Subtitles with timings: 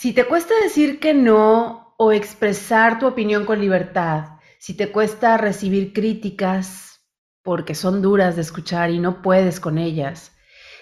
[0.00, 5.36] Si te cuesta decir que no o expresar tu opinión con libertad, si te cuesta
[5.36, 7.06] recibir críticas
[7.42, 10.34] porque son duras de escuchar y no puedes con ellas,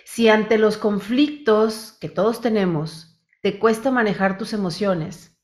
[0.05, 5.37] si ante los conflictos que todos tenemos te cuesta manejar tus emociones,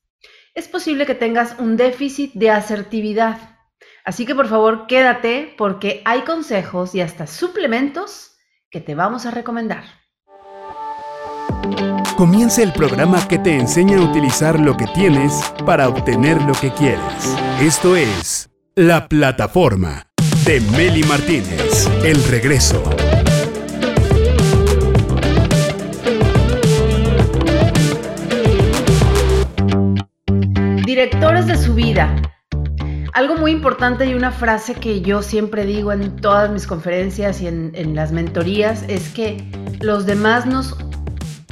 [0.55, 3.59] es posible que tengas un déficit de asertividad.
[4.05, 8.37] Así que por favor quédate porque hay consejos y hasta suplementos
[8.71, 10.04] que te vamos a recomendar.
[12.17, 16.71] Comienza el programa que te enseña a utilizar lo que tienes para obtener lo que
[16.71, 17.37] quieres.
[17.61, 20.07] Esto es La Plataforma
[20.45, 21.89] de Meli Martínez.
[22.05, 22.81] El regreso.
[30.87, 32.15] Directores de su vida.
[33.13, 37.49] Algo muy importante y una frase que yo siempre digo en todas mis conferencias y
[37.49, 39.45] en, en las mentorías es que
[39.81, 40.77] los demás nos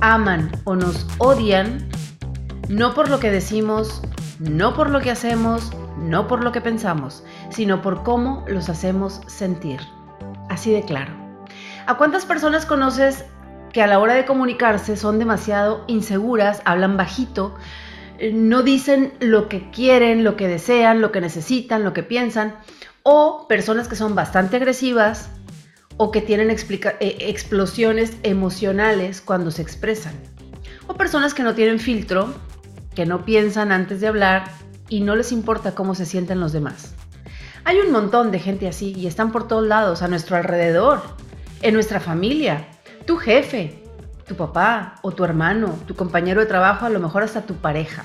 [0.02, 1.88] aman o nos odian
[2.68, 4.02] no por lo que decimos,
[4.38, 9.20] no por lo que hacemos, no por lo que pensamos, sino por cómo los hacemos
[9.26, 9.80] sentir.
[10.48, 11.12] Así de claro.
[11.86, 13.24] ¿A cuántas personas conoces
[13.72, 17.54] que a la hora de comunicarse son demasiado inseguras, hablan bajito,
[18.32, 22.54] no dicen lo que quieren, lo que desean, lo que necesitan, lo que piensan?
[23.02, 25.30] O personas que son bastante agresivas,
[26.02, 30.14] o que tienen eh, explosiones emocionales cuando se expresan.
[30.88, 32.34] O personas que no tienen filtro,
[32.96, 34.50] que no piensan antes de hablar
[34.88, 36.96] y no les importa cómo se sienten los demás.
[37.62, 41.02] Hay un montón de gente así y están por todos lados, a nuestro alrededor,
[41.60, 42.66] en nuestra familia,
[43.06, 43.80] tu jefe,
[44.26, 48.02] tu papá o tu hermano, tu compañero de trabajo, a lo mejor hasta tu pareja.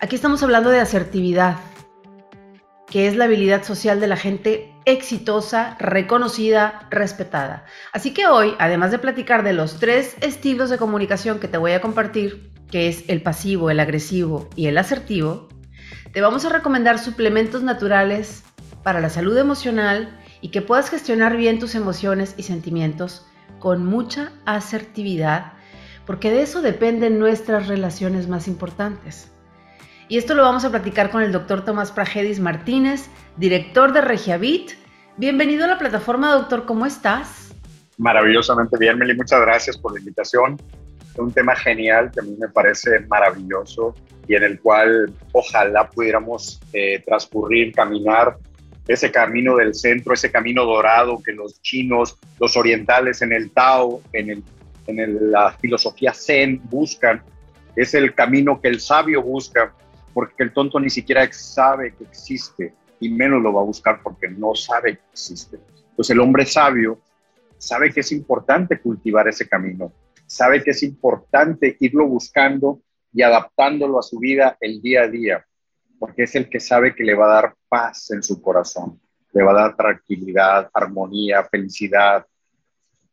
[0.00, 1.58] Aquí estamos hablando de asertividad,
[2.90, 7.64] que es la habilidad social de la gente exitosa, reconocida, respetada.
[7.92, 11.72] Así que hoy, además de platicar de los tres estilos de comunicación que te voy
[11.72, 15.48] a compartir, que es el pasivo, el agresivo y el asertivo,
[16.12, 18.42] te vamos a recomendar suplementos naturales
[18.82, 23.24] para la salud emocional y que puedas gestionar bien tus emociones y sentimientos
[23.60, 25.52] con mucha asertividad,
[26.06, 29.29] porque de eso dependen nuestras relaciones más importantes.
[30.10, 34.72] Y esto lo vamos a platicar con el doctor Tomás Pragedis Martínez, director de Regiavit.
[35.16, 37.54] Bienvenido a la plataforma, doctor, ¿cómo estás?
[37.96, 40.60] Maravillosamente bien, Meli, muchas gracias por la invitación.
[41.12, 43.94] Es un tema genial que a mí me parece maravilloso
[44.26, 48.36] y en el cual ojalá pudiéramos eh, transcurrir, caminar
[48.88, 54.02] ese camino del centro, ese camino dorado que los chinos, los orientales en el Tao,
[54.12, 54.42] en, el,
[54.88, 57.22] en la filosofía Zen buscan,
[57.76, 59.72] es el camino que el sabio busca
[60.12, 64.28] porque el tonto ni siquiera sabe que existe y menos lo va a buscar porque
[64.28, 65.58] no sabe que existe.
[65.96, 67.00] Pues el hombre sabio
[67.58, 69.92] sabe que es importante cultivar ese camino,
[70.26, 72.80] sabe que es importante irlo buscando
[73.12, 75.46] y adaptándolo a su vida el día a día,
[75.98, 79.00] porque es el que sabe que le va a dar paz en su corazón,
[79.32, 82.26] le va a dar tranquilidad, armonía, felicidad.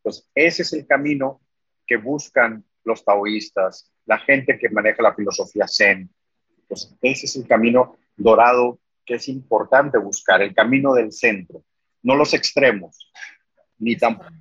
[0.02, 1.42] Pues ese es el camino
[1.86, 6.10] que buscan los taoístas, la gente que maneja la filosofía zen,
[6.68, 11.64] pues ese es el camino dorado que es importante buscar, el camino del centro,
[12.04, 13.12] no los extremos,
[13.80, 14.32] ni tampoco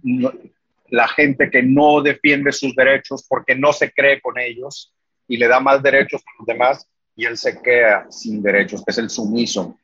[0.88, 4.94] la gente que no defiende sus derechos porque no se cree con ellos
[5.28, 8.90] y le da más derechos a los demás y él se queda sin derechos, que
[8.90, 9.78] es el sumiso.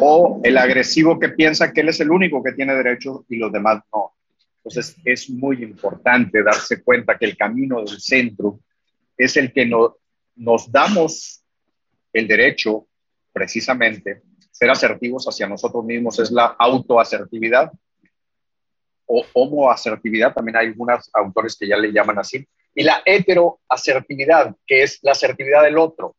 [0.00, 3.50] O el agresivo que piensa que él es el único que tiene derechos y los
[3.50, 4.12] demás no.
[4.58, 8.60] Entonces es muy importante darse cuenta que el camino del centro
[9.16, 9.96] es el que no,
[10.40, 11.44] nos damos
[12.12, 12.86] el derecho,
[13.32, 17.70] precisamente, ser asertivos hacia nosotros mismos, es la autoasertividad
[19.04, 24.82] o homoasertividad, también hay algunos autores que ya le llaman así, y la heteroasertividad, que
[24.82, 26.16] es la asertividad del otro,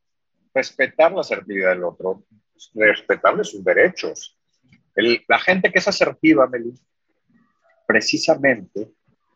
[0.53, 2.23] respetar la asertividad del otro,
[2.75, 4.37] respetarle sus derechos.
[5.27, 6.73] la gente que es asertiva, Meli,
[7.87, 8.91] precisamente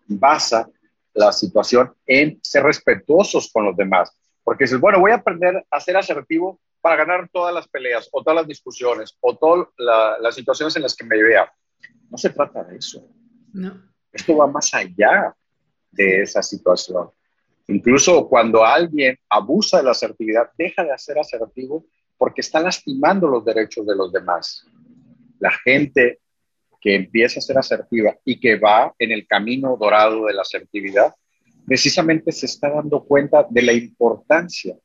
[0.05, 0.69] basa
[1.13, 5.79] la situación en ser respetuosos con los demás, porque dices, bueno, voy a aprender a
[5.81, 10.75] ser asertivo para ganar todas las peleas o todas las discusiones o todas las situaciones
[10.75, 11.51] en las que me vea.
[12.11, 13.09] No se trata de eso.
[13.51, 13.81] No.
[14.13, 15.35] Esto va más allá
[15.91, 17.09] de esa situación.
[17.67, 23.43] Incluso cuando alguien abusa de la asertividad, deja de ser asertivo porque está lastimando los
[23.43, 24.63] derechos de los demás.
[25.39, 26.19] La gente
[26.79, 31.15] que empieza a ser asertiva y que va en el camino dorado de la asertividad,
[31.65, 34.77] precisamente se está dando cuenta de la importancia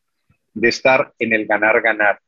[0.53, 2.21] de estar en el ganar-ganar,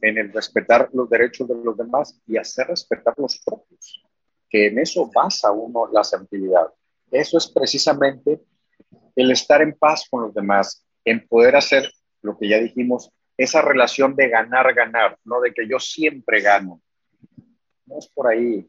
[0.00, 4.04] en el respetar los derechos de los demás y hacer respetar los propios,
[4.48, 6.66] que en eso basa uno la asertividad.
[7.10, 8.40] Eso es precisamente
[9.14, 11.90] el estar en paz con los demás, en poder hacer
[12.22, 16.80] lo que ya dijimos, esa relación de ganar, ganar, no de que yo siempre gano.
[17.86, 18.68] No es por ahí.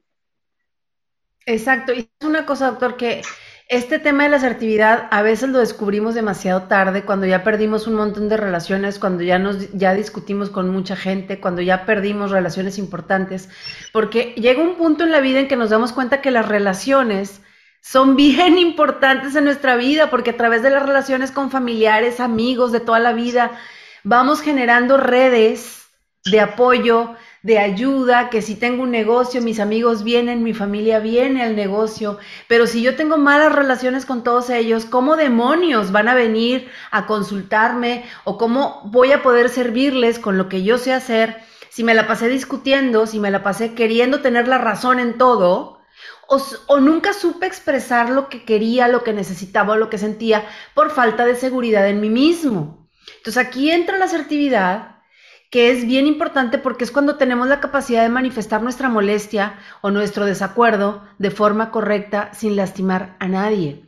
[1.46, 1.94] Exacto.
[1.94, 3.22] Y es una cosa, doctor, que
[3.70, 7.96] este tema de la asertividad a veces lo descubrimos demasiado tarde, cuando ya perdimos un
[7.96, 12.78] montón de relaciones, cuando ya nos ya discutimos con mucha gente, cuando ya perdimos relaciones
[12.78, 13.50] importantes,
[13.92, 17.42] porque llega un punto en la vida en que nos damos cuenta que las relaciones
[17.82, 22.72] son bien importantes en nuestra vida, porque a través de las relaciones con familiares, amigos
[22.72, 23.52] de toda la vida,
[24.04, 25.88] vamos generando redes
[26.24, 31.44] de apoyo, de ayuda, que si tengo un negocio, mis amigos vienen, mi familia viene
[31.44, 32.18] al negocio,
[32.48, 37.06] pero si yo tengo malas relaciones con todos ellos, ¿cómo demonios van a venir a
[37.06, 41.38] consultarme o cómo voy a poder servirles con lo que yo sé hacer
[41.70, 45.78] si me la pasé discutiendo, si me la pasé queriendo tener la razón en todo?
[46.28, 50.92] O, nunca supe expresar lo que quería, lo que necesitaba o lo que sentía por
[50.92, 52.90] falta de seguridad en mí mismo.
[53.18, 54.97] Entonces aquí entra la asertividad,
[55.50, 59.92] que es bien importante porque es cuando tenemos la capacidad de manifestar nuestra molestia o
[59.92, 63.86] nuestro desacuerdo de forma correcta sin lastimar a nadie.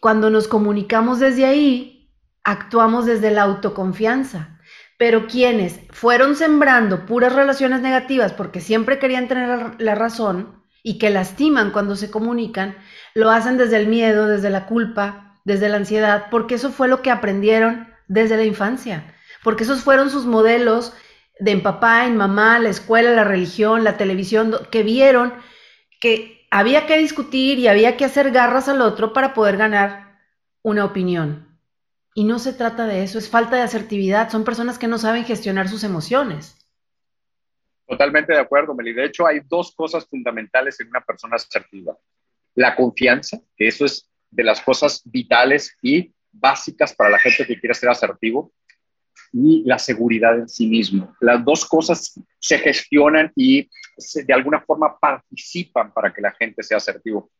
[0.00, 2.10] Cuando nos comunicamos desde ahí,
[2.44, 4.58] actuamos desde la autoconfianza.
[4.98, 11.10] Pero quienes fueron sembrando puras relaciones negativas porque siempre querían tener la razón y que
[11.10, 12.76] lastiman cuando se comunican,
[13.14, 17.02] lo hacen desde el miedo, desde la culpa, desde la ansiedad, porque eso fue lo
[17.02, 19.12] que aprendieron desde la infancia
[19.42, 20.92] porque esos fueron sus modelos
[21.38, 25.34] de en papá, en mamá, la escuela, la religión, la televisión, que vieron
[26.00, 30.18] que había que discutir y había que hacer garras al otro para poder ganar
[30.62, 31.58] una opinión.
[32.14, 35.24] Y no se trata de eso, es falta de asertividad, son personas que no saben
[35.24, 36.58] gestionar sus emociones.
[37.86, 38.92] Totalmente de acuerdo, Meli.
[38.92, 41.96] De hecho, hay dos cosas fundamentales en una persona asertiva.
[42.54, 47.60] La confianza, que eso es de las cosas vitales y básicas para la gente que
[47.60, 48.52] quiere ser asertivo
[49.32, 51.14] y la seguridad en sí mismo.
[51.20, 53.68] Las dos cosas se gestionan y
[54.26, 57.30] de alguna forma participan para que la gente sea asertivo.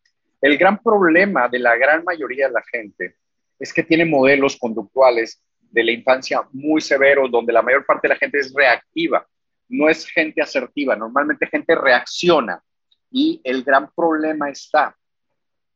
[0.41, 3.17] El gran problema de la gran mayoría de la gente
[3.59, 8.15] es que tiene modelos conductuales de la infancia muy severos, donde la mayor parte de
[8.15, 9.27] la gente es reactiva,
[9.69, 12.63] no es gente asertiva, normalmente gente reacciona.
[13.11, 14.97] Y el gran problema está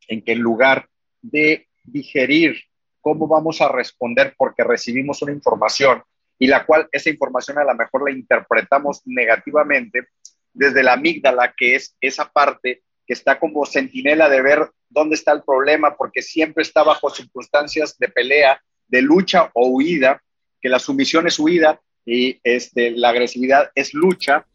[0.07, 0.87] en que en lugar
[1.21, 2.61] de digerir
[3.07, 6.03] cómo vamos a responder porque recibimos una información
[6.37, 10.09] y la cual esa información a lo mejor la interpretamos negativamente
[10.51, 15.31] desde la amígdala, que es esa parte que está como centinela de ver dónde está
[15.31, 20.21] el problema, porque siempre está bajo circunstancias de pelea, de lucha o huida,
[20.59, 24.45] que la sumisión es huida y este, la agresividad es lucha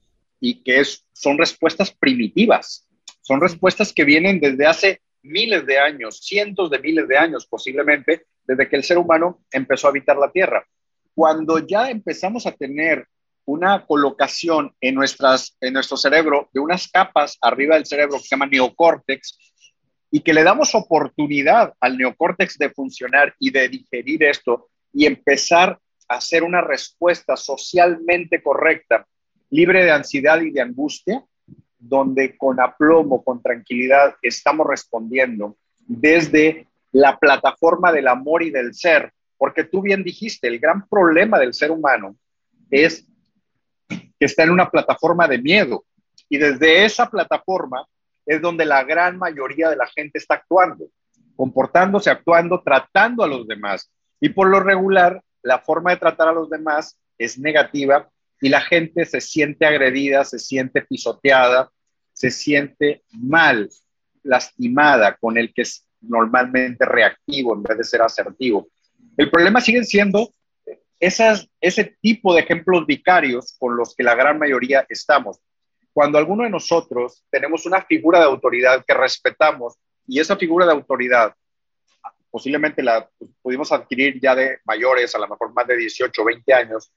[0.40, 2.86] y que es, son respuestas primitivas,
[3.22, 8.26] son respuestas que vienen desde hace miles de años, cientos de miles de años posiblemente,
[8.44, 10.64] desde que el ser humano empezó a habitar la Tierra.
[11.14, 13.06] Cuando ya empezamos a tener
[13.44, 19.38] una colocación en, nuestro cerebro de unas capas arriba del cerebro que se llama neocórtex
[20.10, 25.78] y que le damos oportunidad al neocórtex de funcionar y de digerir esto y empezar
[26.08, 29.06] a hacer una respuesta socialmente correcta,
[29.50, 31.24] libre de ansiedad y de angustia,
[31.78, 39.12] donde con aplomo, con tranquilidad estamos respondiendo desde la plataforma del amor y del ser,
[39.36, 42.16] porque tú bien dijiste, el gran problema del ser humano
[42.70, 43.06] es
[43.88, 45.84] que está en una plataforma de miedo
[46.28, 47.86] y desde esa plataforma
[48.24, 50.86] es donde la gran mayoría de la gente está actuando,
[51.34, 53.90] comportándose, actuando, tratando a los demás.
[54.20, 58.08] Y por lo regular, la forma de tratar a los demás es negativa
[58.40, 61.70] y la gente se siente agredida, se siente pisoteada,
[62.12, 63.68] se siente mal,
[64.22, 65.64] lastimada con el que
[66.02, 68.68] normalmente reactivo en vez de ser asertivo.
[69.16, 70.30] El problema sigue siendo
[70.98, 75.38] esas, ese tipo de ejemplos vicarios con los que la gran mayoría estamos.
[75.92, 79.74] Cuando alguno de nosotros tenemos una figura de autoridad que respetamos
[80.06, 81.34] y esa figura de autoridad
[82.32, 83.08] posiblemente la
[83.42, 86.90] pudimos adquirir ya de mayores, a lo mejor más de 18 o 20 años,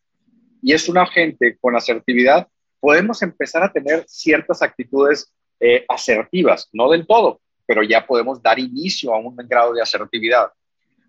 [0.61, 2.47] y es una gente con asertividad,
[2.79, 8.59] podemos empezar a tener ciertas actitudes eh, asertivas, no del todo, pero ya podemos dar
[8.59, 10.51] inicio a un grado de asertividad.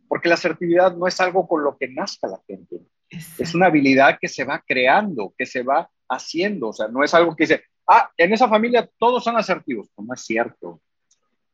[0.08, 2.76] Porque la asertividad no es algo con lo que nazca la gente,
[3.10, 7.14] es una habilidad que se va creando, que se va haciendo, o sea, no es
[7.14, 10.80] algo que dice, ah, en esa familia todos son asertivos, no, no es cierto.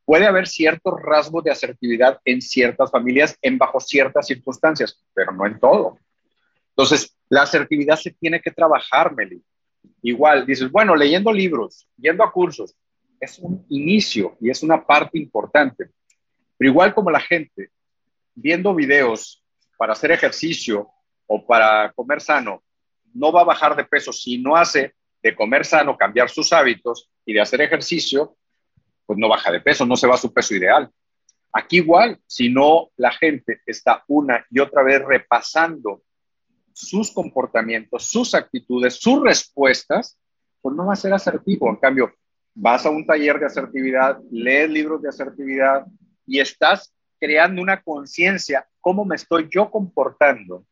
[0.04, 5.46] Puede haber ciertos rasgos de asertividad en ciertas familias, en bajo ciertas circunstancias, pero no
[5.46, 5.98] en todo.
[6.70, 9.42] Entonces, la asertividad se tiene que trabajar, Meli.
[10.02, 12.74] Igual, dices, bueno, leyendo libros, yendo a cursos,
[13.22, 15.90] es un inicio y es una parte importante.
[16.58, 17.70] Pero igual como la gente,
[18.34, 19.44] viendo videos
[19.78, 20.90] para hacer ejercicio
[21.26, 22.62] o para comer sano
[23.14, 27.08] no va a bajar de peso si no hace de comer sano, cambiar sus hábitos
[27.24, 28.36] y de hacer ejercicio,
[29.06, 30.90] pues no baja de peso, no se va a su peso ideal.
[31.52, 36.02] Aquí igual, si no la gente está una y otra vez repasando
[36.72, 40.18] sus comportamientos, sus actitudes, sus respuestas,
[40.60, 41.68] pues no va a ser asertivo.
[41.68, 42.12] En cambio,
[42.54, 45.86] vas a un taller de asertividad, lees libros de asertividad
[46.26, 50.64] y estás creando una conciencia, cómo me estoy yo comportando,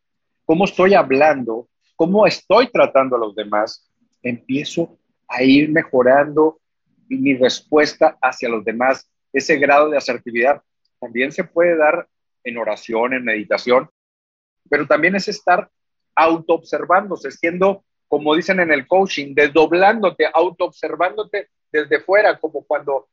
[0.45, 3.89] cómo estoy hablando, cómo estoy tratando a los demás,
[4.23, 6.61] empiezo a ir mejorando
[7.09, 9.09] mi respuesta hacia los demás.
[9.33, 10.63] Ese grado de asertividad
[10.99, 12.09] también se puede dar
[12.45, 13.89] en oración, en meditación,
[14.69, 15.71] pero también es estar
[16.15, 23.09] autoobservándose, siendo, como dicen en el coaching, desdoblándote, autoobservándote desde fuera, como cuando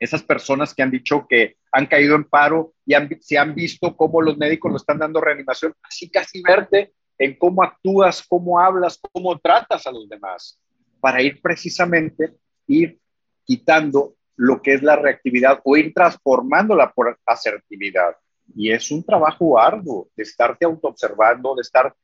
[0.00, 4.20] esas personas que han dicho que han caído en paro y se han visto cómo
[4.20, 9.38] los médicos lo están dando reanimación, así casi verte en cómo actúas, cómo hablas, cómo
[9.38, 10.60] tratas a los demás,
[10.98, 12.34] para ir precisamente,
[12.66, 12.98] ir
[13.44, 18.16] quitando lo que es la reactividad o ir transformándola por asertividad.
[18.56, 21.94] Y es un trabajo arduo de estarte autoobservando, de estar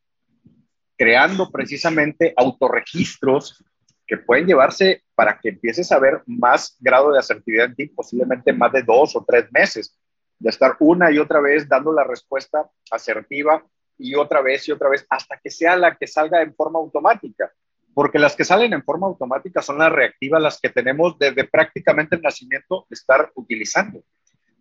[0.97, 3.63] creando precisamente autorregistros
[4.07, 8.53] que pueden llevarse para que empieces a ver más grado de asertividad en ti, posiblemente
[8.53, 9.99] más de dos o tres meses,
[10.39, 13.65] de estar una y otra vez dando la respuesta asertiva
[13.99, 17.51] y otra vez y otra vez hasta que sea la que salga en forma automática.
[17.95, 22.17] Porque las que salen en forma automática son las reactivas, las que tenemos desde prácticamente
[22.17, 24.03] el nacimiento de estar utilizando.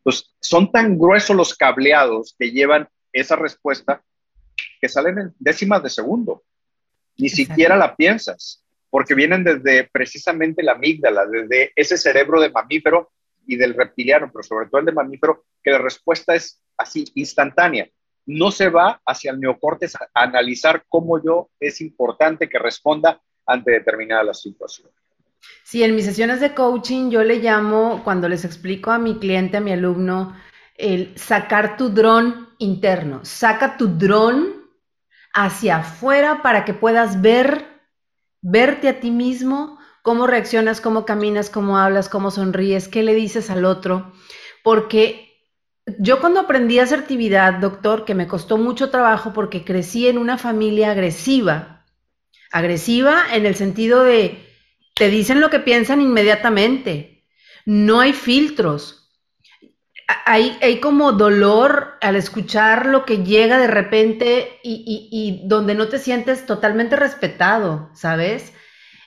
[0.04, 4.02] Pues son tan gruesos los cableados que llevan esa respuesta
[4.80, 6.44] que salen en décimas de segundo.
[7.18, 13.12] Ni siquiera la piensas, porque vienen desde precisamente la amígdala, desde ese cerebro de mamífero
[13.48, 17.88] y del reptiliano, pero sobre todo el de mamífero, que la respuesta es así, instantánea
[18.26, 23.72] no se va hacia el neocortes a analizar cómo yo es importante que responda ante
[23.72, 24.90] determinada situación.
[25.64, 29.58] Sí, en mis sesiones de coaching yo le llamo, cuando les explico a mi cliente,
[29.58, 30.36] a mi alumno,
[30.76, 33.24] el sacar tu dron interno.
[33.24, 34.55] Saca tu dron
[35.36, 37.68] hacia afuera para que puedas ver,
[38.42, 43.50] verte a ti mismo, cómo reaccionas, cómo caminas, cómo hablas, cómo sonríes, qué le dices
[43.50, 44.14] al otro.
[44.64, 45.34] Porque
[46.00, 50.92] yo cuando aprendí asertividad, doctor, que me costó mucho trabajo porque crecí en una familia
[50.92, 51.86] agresiva.
[52.52, 54.48] Agresiva en el sentido de,
[54.96, 57.26] te dicen lo que piensan inmediatamente.
[57.66, 59.05] No hay filtros.
[60.26, 66.46] Hay, como dolor al escuchar lo que llega de repente y donde no te sientes
[66.46, 68.54] totalmente respetado, ¿sabes?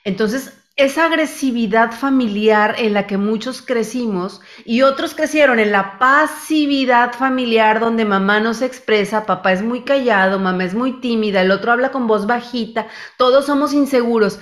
[0.03, 7.11] Entonces, esa agresividad familiar en la que muchos crecimos y otros crecieron en la pasividad
[7.11, 11.51] familiar donde mamá no se expresa, papá es muy callado, mamá es muy tímida, el
[11.51, 12.87] otro habla con voz bajita,
[13.17, 14.39] todos somos inseguros.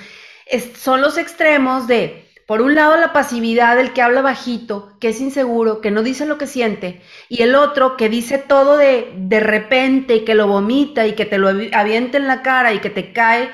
[0.76, 5.22] son los extremos de, por un lado, la pasividad del que habla bajito, que es
[5.22, 9.40] inseguro, que no dice lo que siente, y el otro que dice todo de, de
[9.40, 12.90] repente y que lo vomita y que te lo avienta en la cara y que
[12.90, 13.52] te cae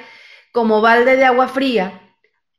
[0.53, 1.99] como balde de agua fría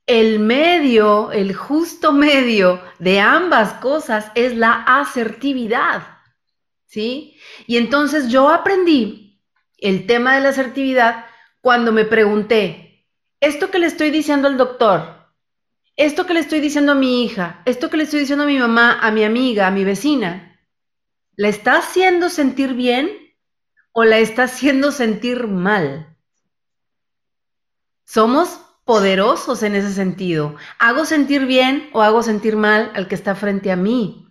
[0.07, 6.03] el medio, el justo medio de ambas cosas es la asertividad.
[6.87, 7.37] ¿Sí?
[7.67, 9.43] Y entonces yo aprendí
[9.79, 11.27] el tema de la asertividad
[11.61, 13.07] cuando me pregunté,
[13.41, 15.24] esto que le estoy diciendo al doctor,
[15.97, 18.59] esto que le estoy diciendo a mi hija, esto que le estoy diciendo a mi
[18.59, 20.61] mamá, a mi amiga, a mi vecina,
[21.37, 23.11] ¿la está haciendo sentir bien
[23.93, 26.17] o la está haciendo sentir mal?
[28.05, 30.57] Somos poderosos en ese sentido.
[30.79, 34.24] ¿Hago sentir bien o hago sentir mal al que está frente a mí?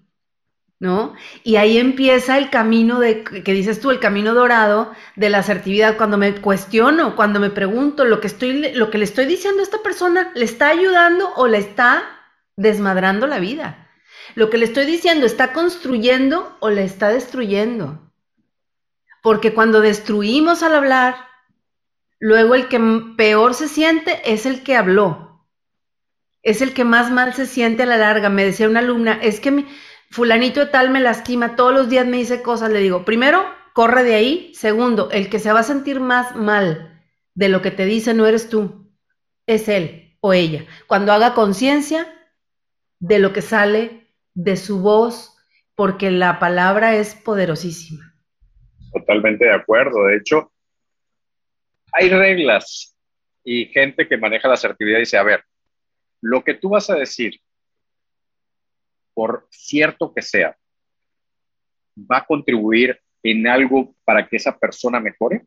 [0.84, 1.13] ¿No?
[1.46, 5.96] Y ahí empieza el camino de, que dices tú, el camino dorado de la asertividad,
[5.96, 9.63] cuando me cuestiono, cuando me pregunto, lo que, estoy, lo que le estoy diciendo a
[9.63, 12.04] esta persona, ¿le está ayudando o le está
[12.58, 13.88] desmadrando la vida?
[14.36, 18.12] Lo que le estoy diciendo, ¿está construyendo o le está destruyendo?
[19.22, 21.16] Porque cuando destruimos al hablar,
[22.25, 22.80] Luego el que
[23.18, 25.46] peor se siente es el que habló.
[26.42, 28.30] Es el que más mal se siente a la larga.
[28.30, 29.66] Me decía una alumna, es que
[30.13, 32.70] fulanito de tal me lastima, todos los días me dice cosas.
[32.70, 33.43] Le digo, primero,
[33.74, 34.53] corre de ahí.
[34.53, 37.03] Segundo, el que se va a sentir más mal
[37.34, 38.93] de lo que te dice no eres tú,
[39.48, 40.65] es él o ella.
[40.86, 42.08] Cuando haga conciencia
[43.00, 45.36] de lo que sale de su voz,
[45.74, 48.13] porque la palabra es poderosísima.
[48.93, 50.05] Totalmente de acuerdo.
[50.05, 50.51] De hecho,
[51.91, 52.96] hay reglas
[53.43, 55.43] y gente que maneja la asertividad dice, a ver,
[56.22, 57.41] lo que tú vas a decir,
[59.13, 60.55] por cierto que sea,
[61.98, 65.46] va a contribuir en algo para que esa persona mejore?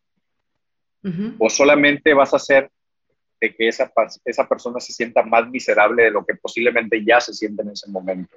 [1.39, 2.69] ¿O solamente vas a hacer
[3.41, 3.93] de que esa,
[4.25, 7.89] esa persona se sienta más miserable de lo que posiblemente ya se siente en ese
[7.89, 8.37] momento?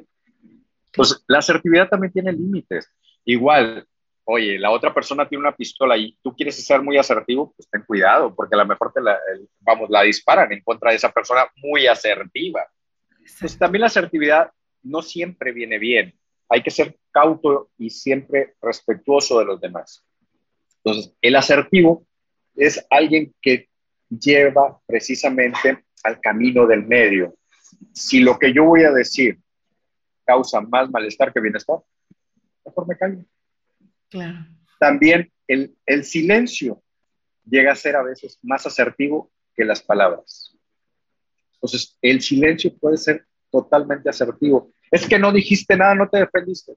[0.94, 2.92] Pues la asertividad también tiene límites.
[3.26, 3.88] Igual,
[4.24, 7.84] oye, la otra persona tiene una pistola y tú quieres ser muy asertivo, pues ten
[7.84, 9.18] cuidado, porque a lo mejor te la,
[9.62, 12.68] vamos, la disparan en contra de esa persona muy asertiva.
[13.40, 14.52] Pues también la asertividad
[14.84, 16.14] no siempre viene bien.
[16.50, 20.06] Hay que ser cauto y siempre respetuoso de los demás.
[20.84, 22.06] Entonces, el asertivo
[22.56, 23.70] es alguien que
[24.10, 27.36] lleva precisamente al camino del medio.
[27.94, 29.40] Si lo que yo voy a decir
[30.26, 31.78] causa más malestar que bienestar,
[32.66, 33.26] mejor me callo.
[34.80, 36.82] También el, el silencio
[37.46, 40.56] llega a ser a veces más asertivo que las palabras.
[41.56, 44.72] Entonces, el silencio puede ser totalmente asertivo.
[44.92, 46.74] Es que no dijiste nada, no te defendiste.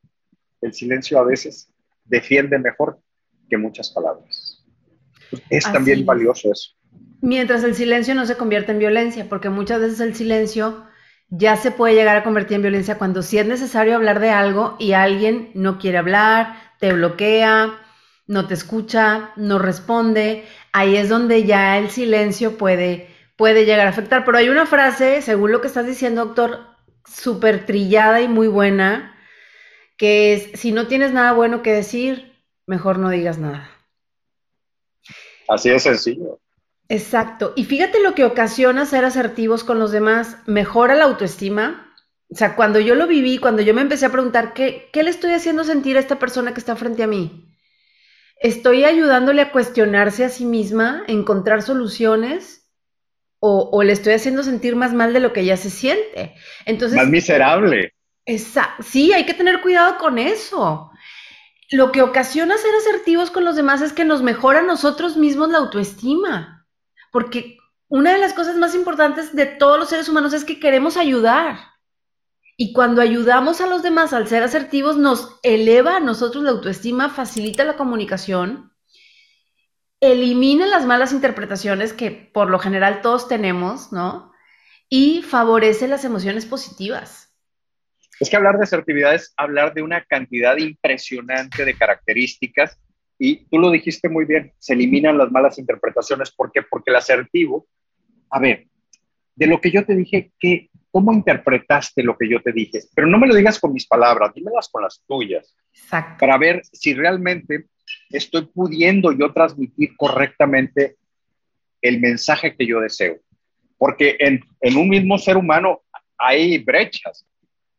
[0.60, 1.70] El silencio a veces
[2.04, 2.98] defiende mejor
[3.48, 4.64] que muchas palabras.
[5.48, 6.72] es también valioso eso.
[7.20, 10.84] Mientras el silencio no se convierte en violencia, porque muchas veces el silencio
[11.28, 14.76] ya se puede llegar a convertir en violencia cuando sí es necesario hablar de algo
[14.78, 17.78] y alguien no quiere hablar, te bloquea,
[18.26, 20.44] no te escucha, no responde.
[20.72, 24.24] Ahí es donde ya el silencio puede, puede llegar a afectar.
[24.24, 26.66] Pero hay una frase, según lo que estás diciendo, doctor,
[27.06, 29.16] súper trillada y muy buena,
[29.96, 32.32] que es, si no tienes nada bueno que decir,
[32.66, 33.70] mejor no digas nada.
[35.48, 36.40] Así de sencillo.
[36.88, 37.52] Exacto.
[37.56, 41.92] Y fíjate lo que ocasiona ser asertivos con los demás, mejora la autoestima,
[42.32, 45.10] o sea, cuando yo lo viví, cuando yo me empecé a preguntar, ¿qué, ¿qué le
[45.10, 47.46] estoy haciendo sentir a esta persona que está frente a mí?
[48.40, 52.61] ¿Estoy ayudándole a cuestionarse a sí misma, a encontrar soluciones?
[53.44, 56.36] O, le estoy haciendo sentir más mal de lo que ella se siente?
[56.64, 57.92] Entonces, más miserable.
[58.84, 60.92] sí, hay que tener cuidado con eso.
[61.72, 65.48] Lo que ocasiona ser asertivos con los demás es que nos mejora a nosotros mismos
[65.48, 66.68] la autoestima.
[67.10, 67.58] Porque
[67.88, 71.58] una de las cosas más importantes de todos los seres humanos es que queremos ayudar.
[72.56, 77.08] Y cuando ayudamos a los demás al ser asertivos, nos eleva a nosotros la autoestima,
[77.08, 78.71] facilita la comunicación,
[80.02, 84.32] elimina las malas interpretaciones que por lo general todos tenemos, ¿no?
[84.88, 87.32] Y favorece las emociones positivas.
[88.18, 92.78] Es que hablar de asertividad es hablar de una cantidad impresionante de características
[93.16, 96.32] y tú lo dijiste muy bien, se eliminan las malas interpretaciones.
[96.32, 96.62] ¿Por qué?
[96.62, 97.68] Porque el asertivo,
[98.30, 98.66] a ver,
[99.36, 102.80] de lo que yo te dije, ¿qué, ¿cómo interpretaste lo que yo te dije?
[102.92, 105.56] Pero no me lo digas con mis palabras, dímelas con las tuyas.
[105.72, 106.16] Exacto.
[106.18, 107.66] Para ver si realmente
[108.12, 110.96] estoy pudiendo yo transmitir correctamente
[111.80, 113.18] el mensaje que yo deseo.
[113.76, 115.82] Porque en, en un mismo ser humano
[116.16, 117.26] hay brechas,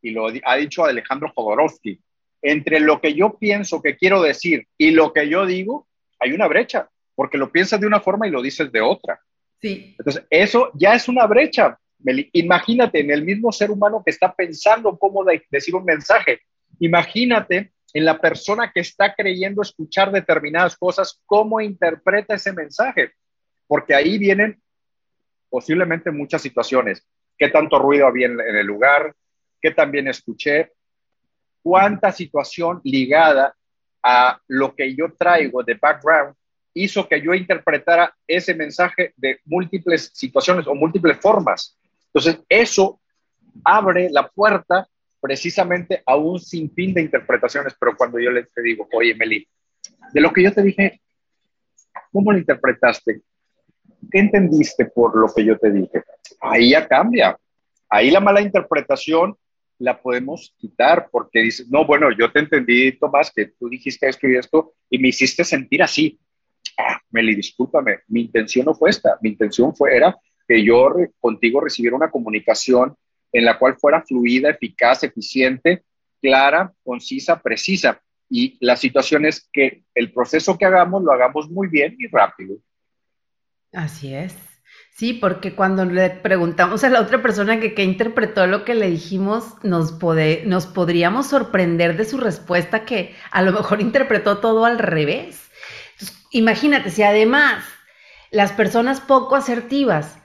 [0.04, 2.00] y lo ha dicho Alejandro Jodorowsky.
[2.42, 5.88] Entre lo que yo pienso que quiero decir y lo que yo digo,
[6.20, 9.22] hay una brecha, porque lo piensas de una forma y lo dices de otra.
[9.62, 9.96] Sí.
[9.98, 11.80] Entonces, eso ya es una brecha.
[12.34, 16.42] Imagínate en el mismo ser humano que está pensando cómo decir un mensaje.
[16.80, 23.12] Imagínate en la persona que está creyendo escuchar determinadas cosas, cómo interpreta ese mensaje.
[23.68, 24.62] Porque ahí vienen
[25.50, 27.06] posiblemente muchas situaciones.
[27.38, 29.14] ¿Qué tanto ruido había en, el lugar?
[29.62, 30.72] ¿Qué también escuché?
[31.62, 33.56] ¿Cuánta situación ligada
[34.02, 36.36] a lo que yo traigo de background
[36.74, 41.78] hizo que yo interpretara ese mensaje de múltiples situaciones o múltiples formas.
[42.08, 43.00] Entonces, eso
[43.64, 44.88] abre la puerta
[45.24, 49.48] precisamente a un sinfín de interpretaciones, pero cuando yo le te digo, oye, Meli,
[50.14, 51.02] de lo que yo te dije,
[52.12, 53.22] ¿cómo lo interpretaste?
[54.12, 56.04] ¿Qué entendiste por lo que yo te dije?
[56.42, 57.38] Ahí ya cambia.
[57.88, 59.38] Ahí la mala interpretación
[59.80, 64.28] la podemos quitar porque dices, no, bueno, yo te entendí, Tomás, que tú dijiste esto
[64.28, 66.20] y esto y me hiciste sentir así
[66.78, 70.16] ah, Meli, discúlpame, mi intención no fue esta, mi intención fue, era
[70.48, 72.96] que yo contigo recibiera una comunicación
[73.34, 75.84] en la cual fuera fluida, eficaz, eficiente,
[76.22, 78.02] clara, concisa, precisa.
[78.30, 82.56] Y la situación es que el proceso que hagamos lo hagamos muy bien y rápido.
[83.74, 84.34] Así es.
[84.96, 88.90] Sí, porque cuando le preguntamos a la otra persona que qué interpretó lo que le
[88.90, 90.00] dijimos, nos,
[90.46, 95.44] nos podríamos sorprender de su respuesta que a lo mejor interpretó todo al revés
[96.34, 97.64] imagínate, si además
[98.32, 100.18] las personas poco asertivas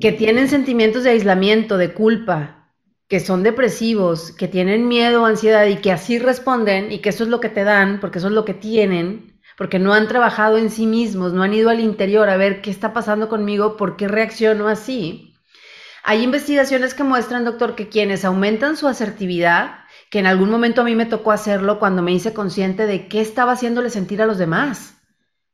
[0.00, 2.70] que tienen sentimientos de aislamiento, de culpa,
[3.08, 7.30] que son depresivos, que tienen miedo, ansiedad y que así responden y que eso es
[7.30, 10.70] lo que te dan, porque eso es lo que tienen, porque no han trabajado en
[10.70, 14.06] sí mismos, no han ido al interior a ver qué está pasando conmigo, por qué
[14.06, 15.34] reacciono así.
[16.04, 19.80] Hay investigaciones que muestran, doctor, que quienes aumentan su asertividad,
[20.10, 23.20] que en algún momento a mí me tocó hacerlo cuando me hice consciente de qué
[23.20, 24.97] estaba haciéndole sentir a los demás.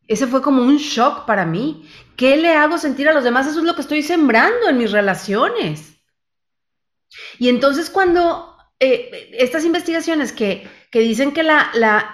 [0.06, 1.88] Ese fue como un shock para mí.
[2.16, 3.46] ¿Qué le hago sentir a los demás?
[3.46, 5.94] Eso es lo que estoy sembrando en mis relaciones.
[7.38, 12.12] Y entonces cuando eh, estas investigaciones que, dicen que la,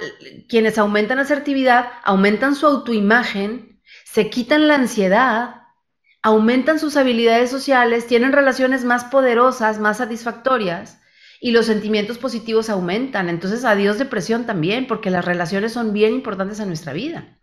[0.49, 5.63] quienes aumentan asertividad aumentan su autoimagen, se quitan la ansiedad,
[6.23, 11.01] aumentan sus habilidades sociales, tienen relaciones más poderosas, más satisfactorias
[11.41, 13.29] y los sentimientos positivos aumentan.
[13.29, 17.40] Entonces, adiós depresión también, porque las relaciones son bien importantes en nuestra vida.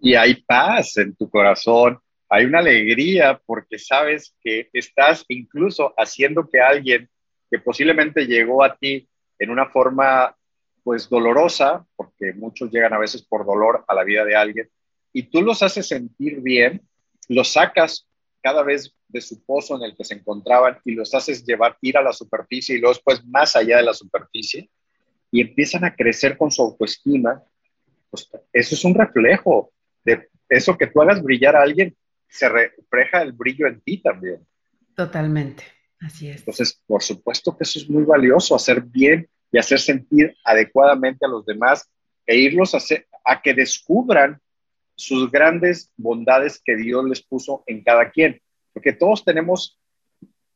[0.00, 6.48] Y hay paz en tu corazón, hay una alegría porque sabes que estás incluso haciendo
[6.48, 7.08] que alguien
[7.50, 9.08] que posiblemente llegó a ti
[9.38, 10.36] en una forma
[10.84, 14.70] pues dolorosa, porque muchos llegan a veces por dolor a la vida de alguien,
[15.12, 16.82] y tú los haces sentir bien,
[17.28, 18.06] los sacas
[18.40, 21.96] cada vez de su pozo en el que se encontraban y los haces llevar, ir
[21.98, 24.70] a la superficie y luego después más allá de la superficie
[25.30, 27.42] y empiezan a crecer con su autoestima,
[28.10, 29.72] pues eso es un reflejo
[30.08, 31.96] de eso que tú hagas brillar a alguien,
[32.28, 34.46] se refleja el brillo en ti también.
[34.94, 35.64] Totalmente,
[36.00, 36.40] así es.
[36.40, 41.28] Entonces, por supuesto que eso es muy valioso, hacer bien y hacer sentir adecuadamente a
[41.28, 41.88] los demás
[42.26, 44.40] e irlos a, hacer, a que descubran
[44.94, 48.40] sus grandes bondades que Dios les puso en cada quien.
[48.72, 49.78] Porque todos tenemos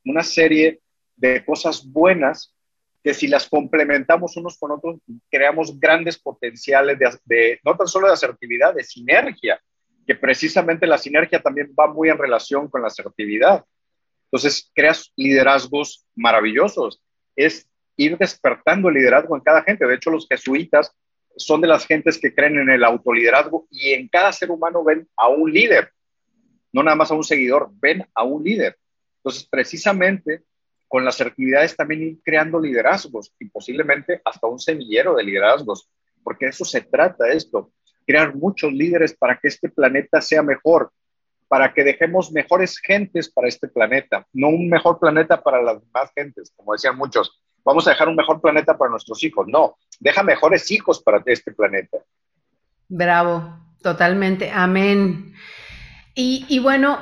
[0.04, 0.80] una serie
[1.16, 2.54] de cosas buenas
[3.02, 8.12] que si las complementamos unos con otros, creamos grandes potenciales de, no tan solo de
[8.12, 9.60] asertividad, de sinergia,
[10.06, 13.64] que precisamente la sinergia también va muy en relación con la asertividad.
[14.26, 17.02] Entonces, creas liderazgos maravillosos.
[17.34, 19.86] Es ir despertando el liderazgo en cada gente.
[19.86, 20.94] De hecho, los jesuitas
[21.36, 25.08] son de las gentes que creen en el autoliderazgo y en cada ser humano ven
[25.16, 25.90] a un líder,
[26.72, 28.78] no nada más a un seguidor, ven a un líder.
[29.18, 30.42] Entonces, precisamente
[30.92, 35.88] con las actividades también ir creando liderazgos y posiblemente hasta un semillero de liderazgos,
[36.22, 37.72] porque eso se trata esto,
[38.06, 40.92] crear muchos líderes para que este planeta sea mejor,
[41.48, 46.10] para que dejemos mejores gentes para este planeta, no un mejor planeta para las demás
[46.14, 49.46] gentes, como decían muchos, vamos a dejar un mejor planeta para nuestros hijos.
[49.48, 51.96] No, deja mejores hijos para este planeta.
[52.90, 54.50] Bravo, totalmente.
[54.50, 55.32] Amén.
[56.14, 56.98] Y, y bueno,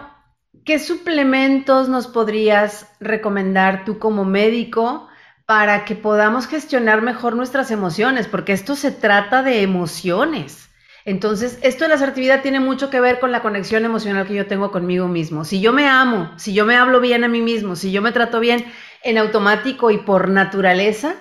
[0.64, 5.08] ¿qué suplementos nos podrías recomendar tú como médico
[5.46, 8.26] para que podamos gestionar mejor nuestras emociones?
[8.26, 10.70] Porque esto se trata de emociones.
[11.04, 14.46] Entonces, esto de la asertividad tiene mucho que ver con la conexión emocional que yo
[14.46, 15.44] tengo conmigo mismo.
[15.44, 18.12] Si yo me amo, si yo me hablo bien a mí mismo, si yo me
[18.12, 18.64] trato bien,
[19.02, 21.14] en automático y por naturaleza,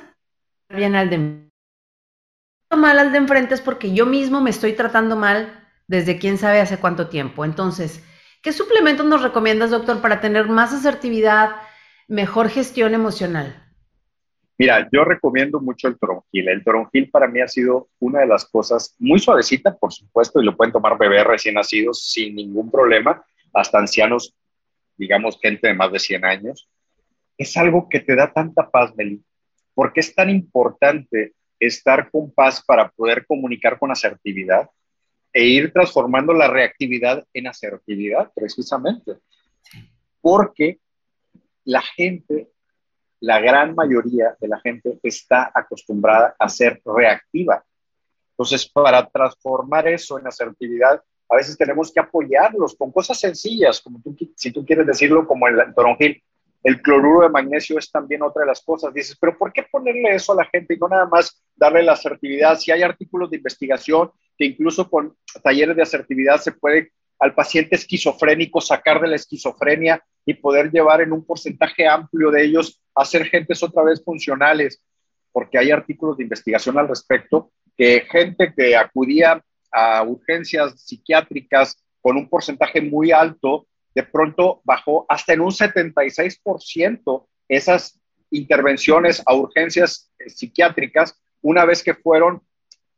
[0.69, 1.49] bien al de
[2.77, 6.61] mal al de enfrente es porque yo mismo me estoy tratando mal desde quién sabe
[6.61, 7.43] hace cuánto tiempo.
[7.45, 8.03] Entonces,
[8.41, 11.55] ¿qué suplementos nos recomiendas, doctor, para tener más asertividad,
[12.07, 13.65] mejor gestión emocional?
[14.57, 16.49] Mira, yo recomiendo mucho el toronjil.
[16.49, 20.45] El toronjil para mí ha sido una de las cosas muy suavecita, por supuesto, y
[20.45, 23.23] lo pueden tomar bebés recién nacidos sin ningún problema,
[23.53, 24.35] hasta ancianos,
[24.97, 26.69] digamos, gente de más de 100 años
[27.39, 29.23] es algo que te da tanta paz, Meli.
[29.73, 34.69] porque es tan importante estar con paz para poder comunicar con asertividad
[35.31, 39.17] e ir transformando la reactividad en asertividad, precisamente?
[40.21, 40.79] Porque
[41.65, 42.49] la gente,
[43.19, 47.63] la gran mayoría de la gente está acostumbrada a ser reactiva.
[48.31, 54.01] Entonces, para transformar eso en asertividad, a veces tenemos que apoyarlos con cosas sencillas, como
[54.01, 56.23] tú, si tú quieres decirlo, como el toronjil.
[56.63, 58.93] El cloruro de magnesio es también otra de las cosas.
[58.93, 61.93] Dices, pero ¿por qué ponerle eso a la gente y no nada más darle la
[61.93, 62.57] asertividad?
[62.57, 67.75] Si hay artículos de investigación que incluso con talleres de asertividad se puede al paciente
[67.75, 73.03] esquizofrénico sacar de la esquizofrenia y poder llevar en un porcentaje amplio de ellos a
[73.03, 74.81] ser gentes otra vez funcionales,
[75.33, 82.15] porque hay artículos de investigación al respecto que gente que acudía a urgencias psiquiátricas con
[82.15, 87.99] un porcentaje muy alto de pronto bajó hasta en un 76% esas
[88.31, 92.41] intervenciones a urgencias eh, psiquiátricas una vez que fueron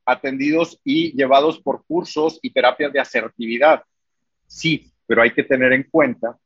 [0.06, 3.84] atendidos y llevados por cursos y terapias de asertividad.
[4.48, 6.38] Sí, pero hay que tener en cuenta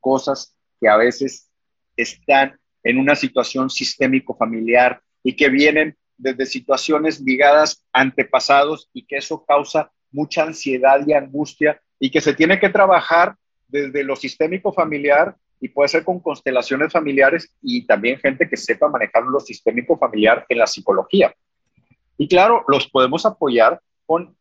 [0.00, 1.50] cosas que a veces
[1.96, 9.16] están en una situación sistémico familiar y que vienen desde situaciones ligadas antepasados y que
[9.16, 14.72] eso causa mucha ansiedad y angustia y que se tiene que trabajar desde lo sistémico
[14.72, 19.96] familiar y puede ser con constelaciones familiares y también gente que sepa manejar lo sistémico
[19.98, 21.34] familiar en la psicología.
[22.16, 24.36] Y claro, los podemos apoyar con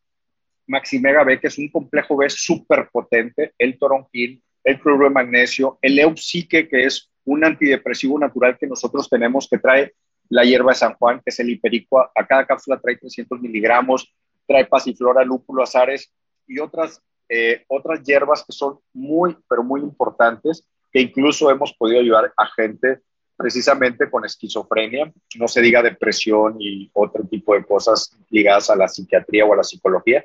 [0.68, 5.78] Maximega B, que es un complejo B súper potente, el toronjil, el cloruro de magnesio,
[5.82, 9.94] el eupsique, que es un antidepresivo natural que nosotros tenemos que trae
[10.30, 12.12] la hierba de San Juan, que es el hipericua.
[12.16, 14.14] A cada cápsula trae 300 miligramos,
[14.48, 16.12] trae pasiflora, lúpulo, azares
[16.48, 22.00] y otras, eh, otras hierbas que son muy, pero muy importantes, que incluso hemos podido
[22.00, 23.00] ayudar a gente
[23.36, 28.88] precisamente con esquizofrenia, no se diga depresión y otro tipo de cosas ligadas a la
[28.88, 30.24] psiquiatría o a la psicología.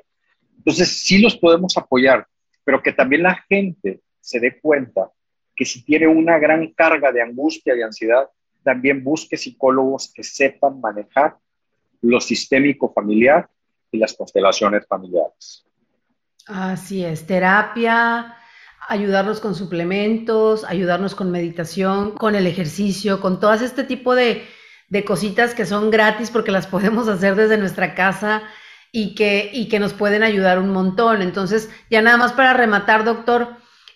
[0.57, 2.27] Entonces, sí los podemos apoyar,
[2.63, 5.09] pero que también la gente se dé cuenta
[5.55, 8.29] que si tiene una gran carga de angustia, y ansiedad,
[8.63, 11.37] también busque psicólogos que sepan manejar
[12.01, 13.49] lo sistémico familiar
[13.91, 15.65] y las constelaciones familiares.
[16.45, 18.35] Así es, terapia,
[18.89, 24.45] ayudarnos con suplementos, ayudarnos con meditación, con el ejercicio, con todo este tipo de,
[24.89, 28.43] de cositas que son gratis porque las podemos hacer desde nuestra casa
[28.91, 31.21] y que, y que nos pueden ayudar un montón.
[31.21, 33.49] Entonces, ya nada más para rematar, doctor,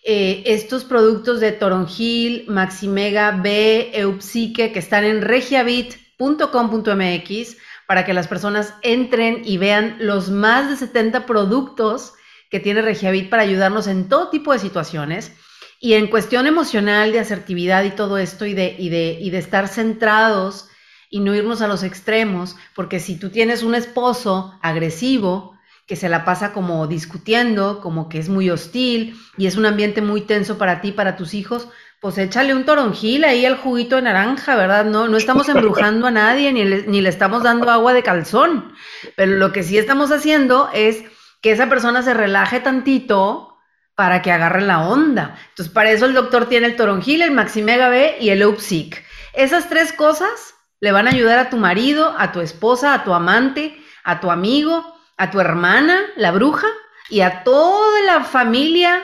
[0.05, 8.27] eh, estos productos de Toronjil, Maximega B, Eupsique, que están en regiabit.com.mx, para que las
[8.27, 12.13] personas entren y vean los más de 70 productos
[12.53, 15.31] que tiene Regiabit para ayudarnos en todo tipo de situaciones.
[15.79, 19.39] Y en cuestión emocional, de asertividad y todo esto, y de, y de, y de
[19.39, 20.69] estar centrados
[21.09, 26.09] y no irnos a los extremos, porque si tú tienes un esposo agresivo que se
[26.09, 30.59] la pasa como discutiendo, como que es muy hostil y es un ambiente muy tenso
[30.59, 31.69] para ti, para tus hijos,
[32.01, 34.85] pues échale un toronjil ahí al juguito de naranja, ¿verdad?
[34.85, 38.73] No, no estamos embrujando a nadie ni le, ni le estamos dando agua de calzón,
[39.15, 41.03] pero lo que sí estamos haciendo es
[41.43, 43.59] que esa persona se relaje tantito
[43.95, 45.37] para que agarre la onda.
[45.49, 49.03] Entonces, para eso el doctor tiene el toronjil, el Maximega B y el Upsic.
[49.33, 53.13] Esas tres cosas le van a ayudar a tu marido, a tu esposa, a tu
[53.13, 56.67] amante, a tu amigo, a tu hermana, la bruja,
[57.09, 59.03] y a toda la familia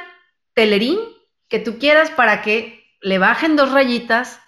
[0.53, 0.97] telerín
[1.49, 4.39] que tú quieras para que le bajen dos rayitas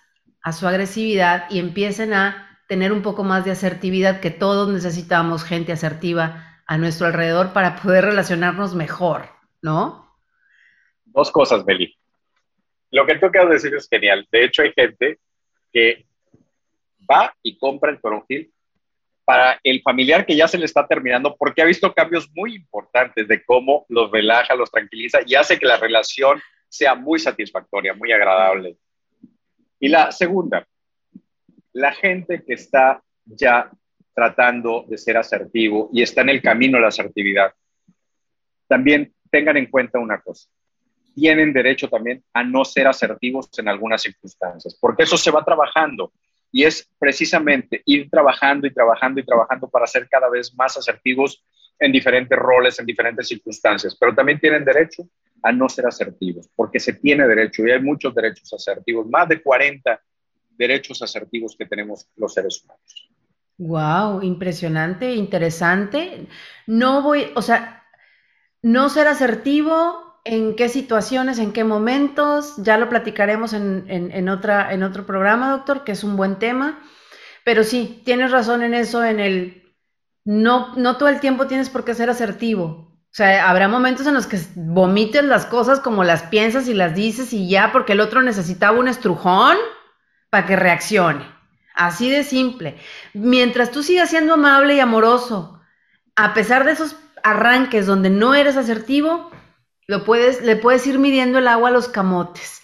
[0.42, 5.44] a su agresividad y empiecen a tener un poco más de asertividad, que todos necesitamos
[5.44, 9.28] gente asertiva a nuestro alrededor para poder relacionarnos mejor,
[9.62, 10.10] ¿no?
[11.04, 11.94] Dos cosas, Beli.
[12.92, 14.26] Lo que tú acabas de decir es genial.
[14.32, 15.20] De hecho, hay gente
[15.74, 16.06] que
[17.00, 18.54] va y compra el toronjil
[19.26, 23.28] para el familiar que ya se le está terminando porque ha visto cambios muy importantes
[23.28, 28.14] de cómo los relaja, los tranquiliza y hace que la relación sea muy satisfactoria, muy
[28.14, 28.78] agradable.
[29.78, 30.66] Y la segunda,
[31.74, 33.70] la gente que está ya
[34.14, 37.54] tratando de ser asertivo y está en el camino la asertividad,
[38.68, 40.50] también tengan en cuenta una cosa.
[41.16, 46.14] Tienen derecho también a no ser asertivos en algunas circunstancias, porque eso se va trabajando
[46.52, 51.44] y es precisamente ir trabajando y trabajando y trabajando para ser cada vez más asertivos
[51.80, 55.08] en diferentes roles, en diferentes circunstancias, pero también tienen derecho
[55.42, 59.42] a no ser asertivos, porque se tiene derecho y hay muchos derechos asertivos, más de
[59.42, 60.00] 40
[60.52, 63.11] derechos asertivos que tenemos los seres humanos.
[63.64, 66.28] Wow, impresionante, interesante.
[66.66, 67.84] No voy, o sea,
[68.64, 74.82] no ser asertivo en qué situaciones, en qué momentos, ya lo platicaremos en, otra, en
[74.82, 76.80] otro programa, doctor, que es un buen tema.
[77.46, 79.76] Pero sí, tienes razón en eso, en el
[80.26, 82.66] no, no todo el tiempo tienes por qué ser asertivo.
[82.66, 86.96] O sea, habrá momentos en los que vomites las cosas como las piensas y las
[86.96, 89.56] dices y ya, porque el otro necesitaba un estrujón
[90.32, 91.41] para que reaccione.
[91.82, 92.76] Así de simple.
[93.16, 95.60] Mientras tú sigas siendo amable y amoroso,
[96.16, 99.32] a pesar de esos arranques donde no eres asertivo,
[99.88, 102.62] lo puedes, le puedes ir midiendo el agua a los camotes.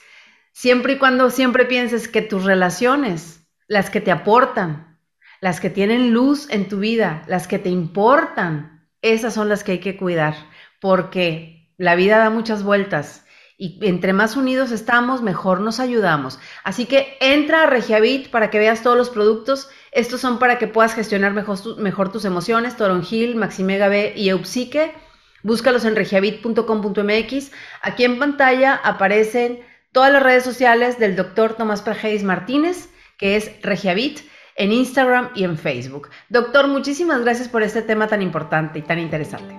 [0.51, 4.99] Siempre y cuando siempre pienses que tus relaciones, las que te aportan,
[5.41, 9.71] las que tienen luz en tu vida, las que te importan, esas son las que
[9.71, 10.35] hay que cuidar,
[10.79, 13.25] porque la vida da muchas vueltas
[13.57, 16.39] y entre más unidos estamos, mejor nos ayudamos.
[16.63, 19.69] Así que entra a Regiabit para que veas todos los productos.
[19.91, 24.93] Estos son para que puedas gestionar mejor, mejor tus emociones, Toronjil, Maximega B y Eupsique.
[25.41, 27.51] Búscalos en regiabit.com.mx.
[27.81, 33.51] Aquí en pantalla aparecen todas las redes sociales del doctor Tomás Prajeis Martínez, que es
[33.63, 34.19] Regiabit,
[34.55, 36.09] en Instagram y en Facebook.
[36.29, 39.55] Doctor, muchísimas gracias por este tema tan importante y tan interesante.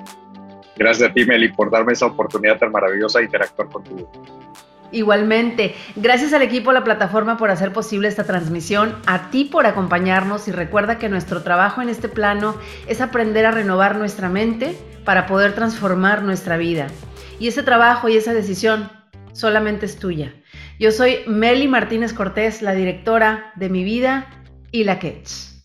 [0.79, 4.11] Gracias a ti, Meli, por darme esa oportunidad tan maravillosa de interactuar contigo.
[4.91, 10.49] Igualmente, gracias al equipo la plataforma por hacer posible esta transmisión, a ti por acompañarnos
[10.49, 12.55] y recuerda que nuestro trabajo en este plano
[12.87, 16.87] es aprender a renovar nuestra mente para poder transformar nuestra vida.
[17.39, 18.91] Y ese trabajo y esa decisión
[19.33, 20.33] solamente es tuya.
[20.79, 24.27] Yo soy Meli Martínez Cortés, la directora de Mi Vida
[24.73, 25.58] y la Ketch.